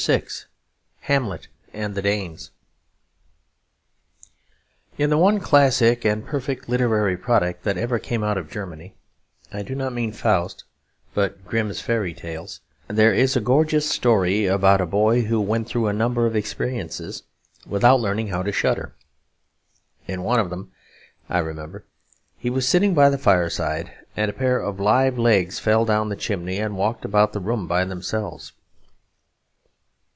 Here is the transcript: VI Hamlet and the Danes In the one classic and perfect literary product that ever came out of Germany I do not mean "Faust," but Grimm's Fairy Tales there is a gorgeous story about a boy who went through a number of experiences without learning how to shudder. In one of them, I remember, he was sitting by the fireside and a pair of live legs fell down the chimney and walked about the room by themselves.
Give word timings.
VI 0.07 0.23
Hamlet 1.01 1.47
and 1.73 1.93
the 1.93 2.01
Danes 2.01 2.49
In 4.97 5.11
the 5.11 5.17
one 5.19 5.39
classic 5.39 6.03
and 6.03 6.25
perfect 6.25 6.67
literary 6.67 7.15
product 7.15 7.61
that 7.65 7.77
ever 7.77 7.99
came 7.99 8.23
out 8.23 8.35
of 8.35 8.49
Germany 8.49 8.95
I 9.53 9.61
do 9.61 9.75
not 9.75 9.93
mean 9.93 10.11
"Faust," 10.11 10.63
but 11.13 11.45
Grimm's 11.45 11.81
Fairy 11.81 12.15
Tales 12.15 12.61
there 12.87 13.13
is 13.13 13.35
a 13.35 13.39
gorgeous 13.41 13.87
story 13.87 14.47
about 14.47 14.81
a 14.81 14.87
boy 14.87 15.21
who 15.21 15.39
went 15.39 15.67
through 15.69 15.85
a 15.85 15.93
number 15.93 16.25
of 16.25 16.35
experiences 16.35 17.21
without 17.67 17.99
learning 17.99 18.29
how 18.29 18.41
to 18.41 18.51
shudder. 18.51 18.95
In 20.07 20.23
one 20.23 20.39
of 20.39 20.49
them, 20.49 20.71
I 21.29 21.37
remember, 21.37 21.85
he 22.39 22.49
was 22.49 22.67
sitting 22.67 22.95
by 22.95 23.09
the 23.09 23.19
fireside 23.19 23.91
and 24.17 24.31
a 24.31 24.33
pair 24.33 24.59
of 24.59 24.79
live 24.79 25.19
legs 25.19 25.59
fell 25.59 25.85
down 25.85 26.09
the 26.09 26.15
chimney 26.15 26.57
and 26.57 26.75
walked 26.75 27.05
about 27.05 27.33
the 27.33 27.39
room 27.39 27.67
by 27.67 27.85
themselves. 27.85 28.53